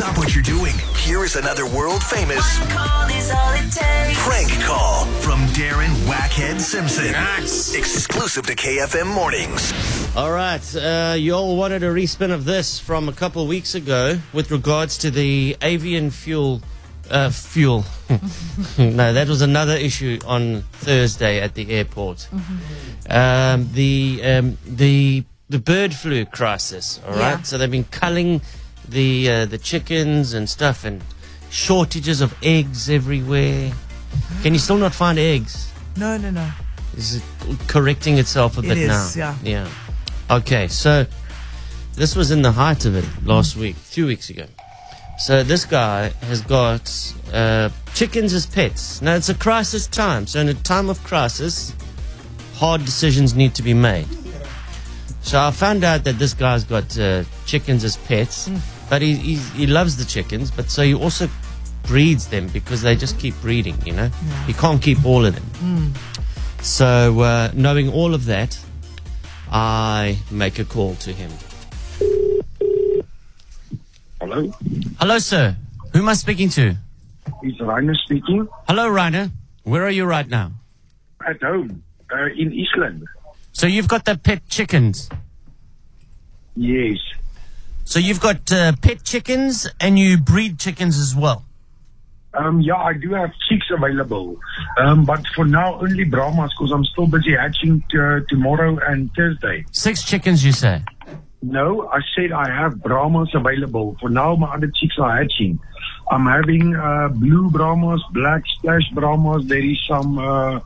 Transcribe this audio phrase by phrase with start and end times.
[0.00, 0.72] Stop what you're doing.
[0.96, 4.18] Here is another world famous Call is all it takes.
[4.26, 7.14] prank call from Darren Wackhead Simpson.
[7.78, 9.74] Exclusive to KFM Mornings.
[10.16, 14.18] All right, uh, you all wanted a respin of this from a couple weeks ago
[14.32, 16.62] with regards to the avian fuel.
[17.10, 17.84] Uh, fuel.
[18.78, 22.26] no, that was another issue on Thursday at the airport.
[23.10, 27.00] Um, the um, the the bird flu crisis.
[27.06, 27.42] All right, Yeah.
[27.42, 28.40] so they've been culling
[28.90, 31.02] the uh, the chickens and stuff, and
[31.50, 33.72] shortages of eggs everywhere.
[34.42, 35.72] Can you still not find eggs?
[35.96, 36.50] No, no, no.
[36.96, 37.22] Is it
[37.68, 39.36] correcting itself a It bit is, now?
[39.44, 39.68] yeah.
[40.28, 40.36] Yeah.
[40.36, 41.06] Okay, so
[41.94, 44.46] this was in the height of it last week, two weeks ago.
[45.18, 46.90] So this guy has got
[47.32, 49.02] uh, chickens as pets.
[49.02, 50.26] Now it's a crisis time.
[50.26, 51.74] So in a time of crisis,
[52.54, 54.06] hard decisions need to be made.
[55.22, 58.48] So I found out that this guy's got uh, chickens as pets,
[58.90, 60.50] but he, he he loves the chickens.
[60.50, 61.28] But so he also
[61.84, 63.76] breeds them because they just keep breeding.
[63.86, 64.08] You know,
[64.46, 65.94] he can't keep all of them.
[66.60, 68.58] So uh, knowing all of that,
[69.50, 71.30] I make a call to him.
[74.20, 74.52] Hello,
[74.98, 75.56] Hello, sir.
[75.94, 76.76] Who am I speaking to?
[77.42, 78.46] it's Rainer speaking.
[78.68, 79.30] Hello, Rainer.
[79.62, 80.52] Where are you right now?
[81.26, 83.04] At home, uh, in Eastland.
[83.52, 85.08] So you've got the pet chickens.
[86.54, 86.98] Yes.
[87.90, 91.44] So you've got uh, pet chickens and you breed chickens as well.
[92.34, 94.38] Um, yeah, I do have chicks available.
[94.78, 99.64] Um, but for now, only Brahmas because I'm still busy hatching t- tomorrow and Thursday.
[99.72, 100.84] Six chickens, you say?
[101.42, 103.96] No, I said I have Brahmas available.
[104.00, 105.58] For now, my other chicks are hatching.
[106.12, 109.46] I'm having uh, blue Brahmas, black splash Brahmas.
[109.46, 110.60] There is some uh,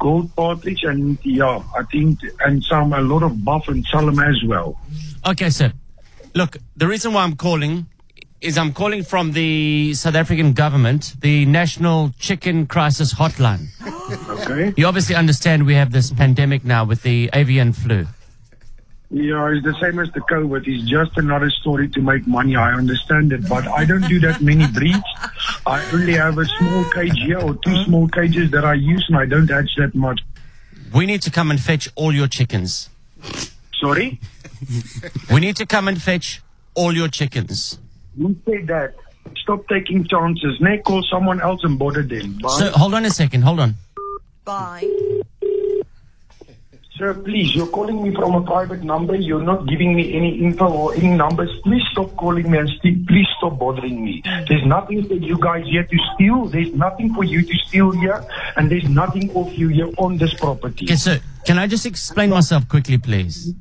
[0.00, 4.42] gold partridge and yeah, I think, and some, a lot of buff and solemn as
[4.44, 4.80] well.
[5.26, 5.70] Okay, sir.
[6.34, 7.86] Look, the reason why I'm calling
[8.40, 13.68] is I'm calling from the South African government, the National Chicken Crisis Hotline.
[14.42, 14.74] Okay?
[14.76, 18.06] You obviously understand we have this pandemic now with the avian flu.
[19.10, 20.66] Yeah, it's the same as the COVID.
[20.66, 22.56] It's just another story to make money.
[22.56, 24.98] I understand it, but I don't do that many breeds.
[25.66, 29.16] I only have a small cage here or two small cages that I use, and
[29.16, 30.20] I don't hatch that much.
[30.94, 32.90] We need to come and fetch all your chickens.
[33.80, 34.20] Sorry?
[35.32, 36.42] We need to come and fetch
[36.74, 37.78] all your chickens.
[38.16, 38.94] Who said that?
[39.42, 40.60] Stop taking chances.
[40.60, 42.38] Nay, call someone else and bother them.
[42.42, 42.48] Bye.
[42.58, 43.74] So hold on a second, hold on.
[44.44, 44.88] Bye.
[46.96, 49.16] Sir, please, you're calling me from a private number.
[49.16, 51.50] You're not giving me any info or any numbers.
[51.64, 54.22] Please stop calling me and st- please stop bothering me.
[54.46, 56.46] There's nothing for you guys here to steal.
[56.46, 58.22] There's nothing for you to steal here,
[58.56, 60.84] and there's nothing of you here on this property.
[60.84, 63.54] Okay, so can I just explain myself quickly, please?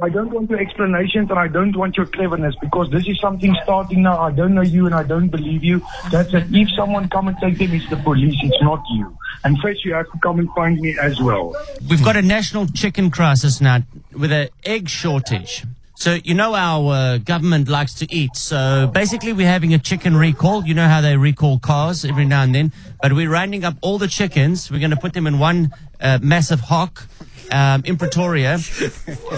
[0.00, 3.54] I don't want your explanations and I don't want your cleverness because this is something
[3.64, 4.18] starting now.
[4.18, 5.82] I don't know you and I don't believe you.
[6.10, 6.44] That's it.
[6.50, 8.36] If someone come and take them, it's the police.
[8.42, 9.14] It's not you.
[9.44, 11.54] And first, you have to come and find me as well.
[11.88, 15.64] We've got a national chicken crisis now with an egg shortage.
[15.96, 18.36] So you know our uh, government likes to eat.
[18.36, 20.64] So basically, we're having a chicken recall.
[20.64, 23.98] You know how they recall cars every now and then, but we're rounding up all
[23.98, 24.70] the chickens.
[24.70, 27.08] We're going to put them in one uh, massive hock.
[27.50, 28.58] Um, in Pretoria,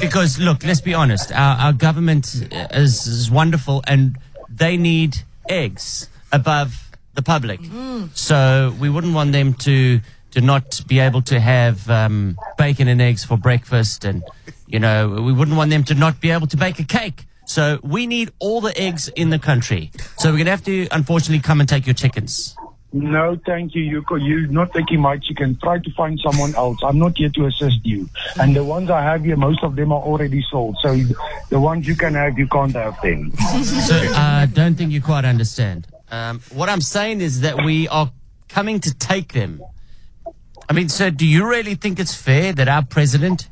[0.01, 2.27] because look, let's be honest, our, our government
[2.73, 7.61] is, is wonderful and they need eggs above the public.
[8.15, 10.01] So we wouldn't want them to
[10.33, 14.23] to not be able to have um, bacon and eggs for breakfast, and
[14.67, 17.27] you know we wouldn't want them to not be able to bake a cake.
[17.47, 19.91] So we need all the eggs in the country.
[20.19, 22.57] So we're gonna have to unfortunately come and take your chickens.
[22.93, 23.83] No, thank you.
[23.83, 25.57] You, you're not taking my chicken.
[25.63, 26.79] Try to find someone else.
[26.83, 28.09] I'm not here to assist you.
[28.41, 30.77] And the ones I have here, most of them are already sold.
[30.83, 30.97] So
[31.51, 33.31] the ones you can have, you can't have them.
[33.63, 35.87] So I don't think you quite understand.
[36.11, 38.11] Um, what I'm saying is that we are
[38.49, 39.63] coming to take them.
[40.69, 43.49] I mean, sir, do you really think it's fair that our president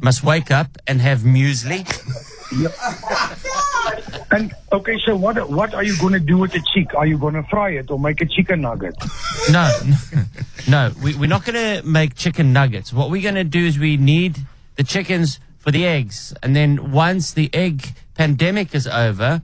[0.00, 1.84] must wake up and have muesli?
[4.30, 6.94] And okay, so what what are you going to do with the chick?
[6.94, 8.94] Are you going to fry it or make a chicken nugget?
[9.50, 9.70] No,
[10.68, 12.92] no, we, we're not going to make chicken nuggets.
[12.92, 14.38] What we're going to do is we need
[14.76, 16.34] the chickens for the eggs.
[16.42, 19.42] And then once the egg pandemic is over,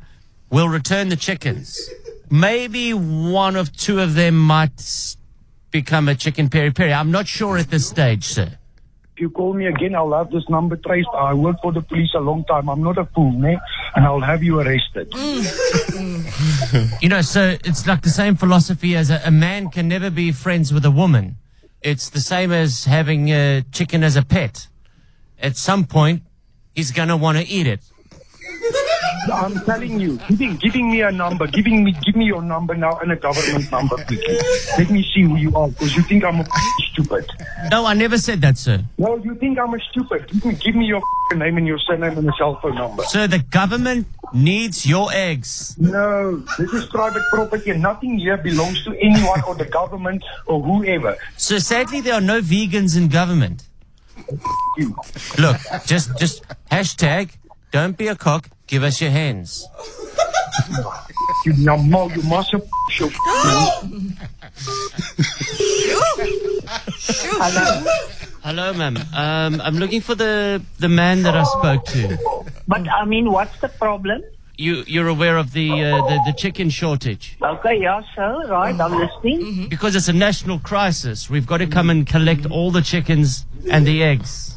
[0.50, 1.88] we'll return the chickens.
[2.30, 5.16] Maybe one of two of them might
[5.70, 6.92] become a chicken peri peri.
[6.92, 8.58] I'm not sure at this stage, sir.
[9.20, 11.10] You call me again, I'll have this number traced.
[11.14, 12.70] I worked for the police a long time.
[12.70, 13.58] I'm not a fool, ne?
[13.94, 15.12] And I'll have you arrested.
[17.02, 20.32] You know, so it's like the same philosophy as a, a man can never be
[20.32, 21.36] friends with a woman.
[21.82, 24.68] It's the same as having a chicken as a pet.
[25.38, 26.22] At some point,
[26.74, 27.80] he's gonna want to eat it.
[29.32, 32.98] I'm telling you, giving giving me a number, giving me give me your number now
[32.98, 34.38] and a government number, quickly.
[34.78, 36.46] Let me see who you are, because you think I'm a
[36.92, 37.26] stupid.
[37.70, 38.82] No, I never said that, sir.
[38.98, 40.28] No, you think I'm a stupid.
[40.28, 41.02] Give me give me your
[41.34, 43.02] name and your surname and a cell phone number.
[43.04, 45.76] Sir, the government needs your eggs.
[45.78, 50.62] No, this is private property and nothing here belongs to anyone or the government or
[50.62, 51.16] whoever.
[51.36, 53.64] So sadly, there are no vegans in government.
[55.38, 55.56] Look,
[55.86, 57.30] just just hashtag
[57.70, 59.66] don't be a cock, give us your hands.
[61.44, 62.62] You number, you must have
[62.98, 63.10] your
[68.42, 68.96] Hello, ma'am.
[69.14, 72.18] Um, I'm looking for the the man that I spoke to.
[72.66, 74.22] But I mean, what's the problem?
[74.60, 78.94] You you're aware of the uh, the, the chicken shortage Okay, yeah, so, right, I'm
[79.04, 79.68] listening.
[79.70, 81.30] because it's a national crisis.
[81.30, 84.56] We've got to come and collect all the chickens and the eggs.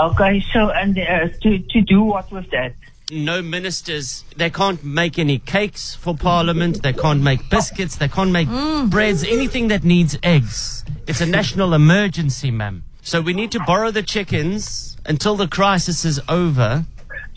[0.00, 2.74] Okay, so, and uh, to, to do what with that?
[3.12, 4.24] No ministers.
[4.36, 6.82] They can't make any cakes for Parliament.
[6.82, 7.94] They can't make biscuits.
[7.96, 8.48] They can't make
[8.90, 9.22] breads.
[9.22, 10.84] Anything that needs eggs.
[11.06, 12.82] It's a national emergency, ma'am.
[13.02, 16.84] So we need to borrow the chickens until the crisis is over.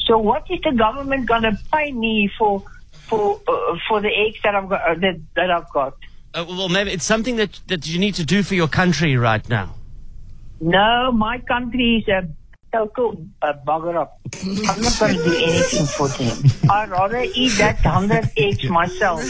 [0.09, 2.63] So what is the government gonna pay me for,
[3.07, 5.93] for, uh, for the eggs that I've got, uh, that, that I've got?
[6.33, 9.47] Uh, well, maybe it's something that, that you need to do for your country right
[9.47, 9.75] now.
[10.59, 12.27] No, my country is a
[12.71, 14.19] total uh, bugger up.
[14.43, 16.37] I'm not going to do anything for them.
[16.71, 19.23] I'd rather eat that 100 eggs myself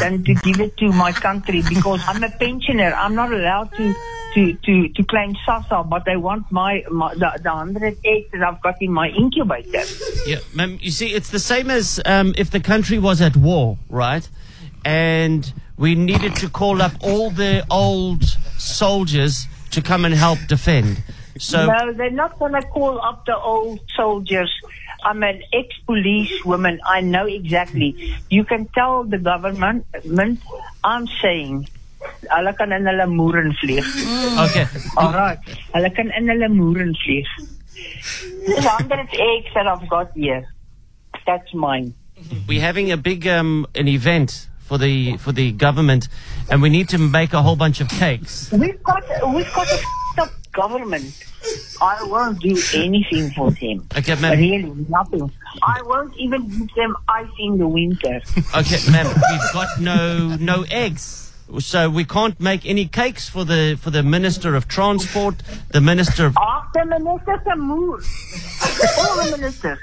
[0.00, 2.92] than to give it to my country because I'm a pensioner.
[2.94, 3.94] I'm not allowed to,
[4.34, 8.42] to, to, to claim SASSA, but I want my, my the, the 100 eggs that
[8.42, 9.82] I've got in my incubator.
[10.26, 10.78] Yeah, ma'am.
[10.80, 14.28] You see, it's the same as um, if the country was at war, right?
[14.84, 18.24] And we needed to call up all the old
[18.58, 21.02] soldiers to come and help defend.
[21.38, 24.52] So, No, they're not going to call up the old soldiers.
[25.04, 26.80] I'm an ex-police woman.
[26.86, 28.14] I know exactly.
[28.30, 29.86] You can tell the government.
[30.84, 31.68] I'm saying,
[32.30, 33.84] hulle kan in hulle moeren vlieg.
[34.44, 34.66] okay.
[34.96, 35.38] Alright,
[35.74, 37.26] hulle kan in hulle moeren vlieg.
[38.46, 40.44] There's 100 eggs that I've got here.
[41.26, 41.94] That's mine.
[42.48, 46.08] we're having a big um, an event for the for the government,
[46.50, 48.50] and we need to make a whole bunch of cakes.
[48.52, 49.02] We've got
[49.34, 51.24] we've got a up government.
[51.80, 53.88] I won't do anything for them.
[53.96, 54.38] Okay, ma'am.
[54.38, 55.30] Really, nothing.
[55.62, 58.20] I won't even give them ice in the winter.
[58.56, 61.31] Okay, ma'am, we've got no no eggs.
[61.60, 65.36] So we can't make any cakes for the for the minister of transport,
[65.70, 68.00] the minister of Ah, the minister a moor.
[68.98, 69.78] All the ministers.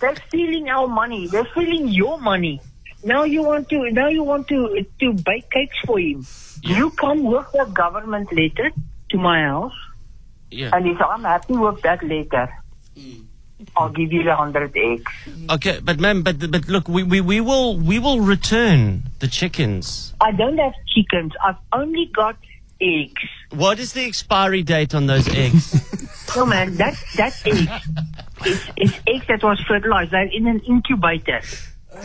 [0.00, 1.28] They're stealing our money.
[1.28, 2.60] They're stealing your money.
[3.04, 6.26] Now you want to now you want to to bake cakes for him.
[6.62, 8.70] You come with the government later
[9.10, 9.74] to my house
[10.54, 10.70] yeah.
[10.72, 12.48] and if I'm happy with that letter,
[13.76, 15.12] I'll give you the hundred eggs.
[15.50, 20.14] Okay, but ma'am, but but look, we, we, we will we will return the chickens.
[20.20, 21.32] I don't have chickens.
[21.44, 22.36] I've only got
[22.80, 23.22] eggs.
[23.50, 25.90] What is the expiry date on those eggs?
[26.36, 27.68] No man, that that egg
[28.44, 30.10] is, is eggs that was fertilized.
[30.10, 31.40] They're in an incubator.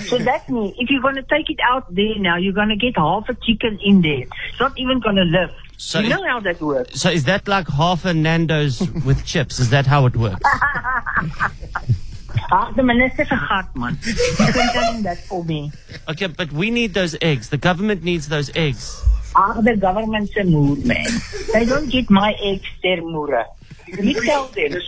[0.08, 3.28] So that means if you're gonna take it out there now, you're gonna get half
[3.30, 4.28] a chicken in there.
[4.50, 5.50] It's not even gonna live.
[5.80, 7.00] So you know how that works.
[7.00, 9.60] so is that like half a Nando's with chips?
[9.60, 10.42] Is that how it works?
[12.52, 13.98] Ah, the minister's a heart man.
[14.04, 15.72] You can tell him that for me.
[16.10, 17.50] Okay, but we need those eggs.
[17.50, 19.01] The government needs those eggs.
[19.36, 21.08] Ah, the government's a moor, man.
[21.53, 23.46] They don't get my eggs, they're moora.
[23.88, 24.82] You tell them.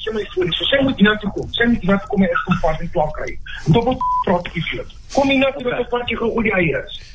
[0.00, 1.48] Sy my foon, so sy moet hier toe kom.
[1.52, 3.32] Sy moet hier toe kom en ek kom pas en klaar kry.
[3.66, 4.94] Moet op praat ek vlug.
[5.12, 6.48] Kom hier nou toe dat wat jy gou oor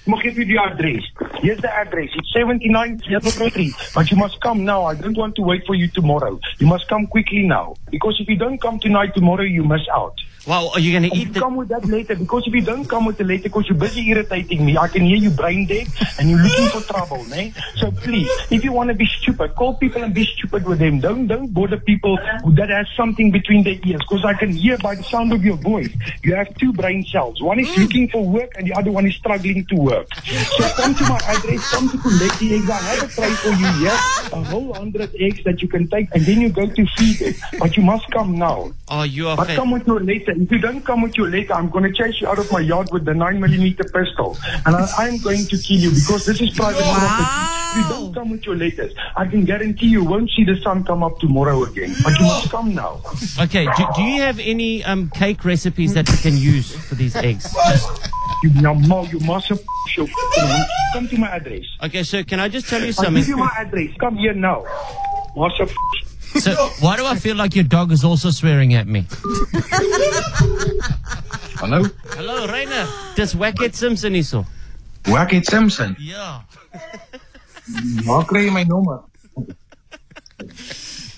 [0.09, 0.15] die eiers.
[0.15, 1.05] Mag gee vir die adres.
[1.41, 2.09] Here's the address.
[2.15, 3.73] It's 79 Theodore Street.
[3.93, 4.85] But you must come now.
[4.85, 6.39] I don't want to wait for you tomorrow.
[6.59, 7.75] You must come quickly now.
[7.91, 10.15] Because if you don't come tonight, tomorrow you miss out.
[10.49, 12.85] Wow, are you going to eat you come with that later because if you don't
[12.89, 15.87] come with the later because you're busy irritating me, I can hear you brain dead
[16.17, 17.53] and you're looking for trouble, ne?
[17.75, 21.01] So please, if you want to be stupid, call people and be stupid with them.
[21.01, 24.79] Don't don't bother people who that has something between their ears because I can hear
[24.79, 25.93] by the sound of your voice.
[26.23, 27.39] You have two brain cells.
[27.43, 27.83] One is mm.
[27.83, 30.07] looking for work and the other one is struggling to work.
[30.15, 32.67] So come to my address, come to collect the eggs.
[32.71, 33.99] I have a tray for you here,
[34.33, 37.35] a whole hundred eggs that you can take and then you go to feed it.
[37.59, 38.71] But you must come now.
[38.87, 39.37] Oh, you are.
[39.37, 40.38] But Fan- come with your letter.
[40.39, 42.61] If you don't come with your letter, I'm going to chase you out of my
[42.61, 44.37] yard with the 9 millimeter pistol.
[44.65, 47.23] And I, I'm going to kill you because this is private property.
[47.71, 50.85] If you don't come with your letters, I can guarantee you won't see the sun
[50.85, 51.93] come up tomorrow again.
[52.03, 53.01] But you must come now.
[53.37, 57.17] Okay, do, do you have any um, cake recipes that we can use for these
[57.17, 57.53] eggs?
[58.41, 59.61] You number, you must have
[59.97, 60.07] your
[60.93, 61.65] Come to my address.
[61.83, 63.15] Okay, so can I just tell you I'll something?
[63.15, 63.89] give you my address.
[63.99, 64.63] Come here now.
[65.35, 65.71] Must have
[66.41, 69.05] So, why do I feel like your dog is also swearing at me?
[71.61, 71.83] Hallo?
[72.15, 74.45] Hallo Reiner, dis Wackhead Simpson hierso.
[75.07, 75.95] Wackhead Simpson.
[75.99, 76.45] Ja.
[78.05, 79.03] Waar kry jy my nommer?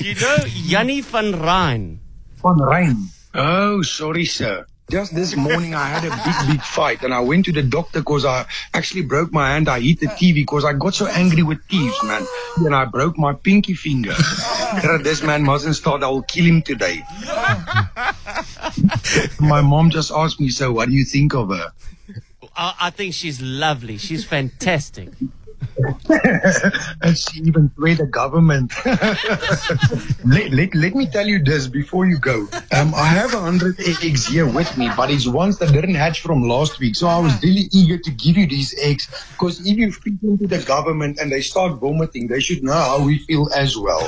[0.02, 2.00] You know Jannie van Rijn.
[2.42, 3.12] Van Rijn.
[3.34, 4.66] Oh, sorry sir.
[4.90, 8.00] Just this morning I had a big, big fight and I went to the doctor
[8.00, 9.70] because I actually broke my hand.
[9.70, 12.26] I hit the TV because I got so angry with thieves, man.
[12.58, 14.14] And I broke my pinky finger.
[15.04, 16.04] this man mustn't start.
[16.04, 17.04] I will kill him today.
[19.39, 21.71] my mom just asked me, so what do you think of her?
[22.55, 23.98] I, I think she's lovely.
[23.98, 25.10] She's fantastic.
[27.01, 28.74] and she even played the government.
[30.25, 32.48] let, let, let me tell you this before you go.
[32.75, 36.21] Um, I have a hundred eggs here with me, but it's ones that didn't hatch
[36.21, 36.95] from last week.
[36.95, 40.38] So I was really eager to give you these eggs because if you feed them
[40.39, 44.01] to the government and they start vomiting, they should know how we feel as well.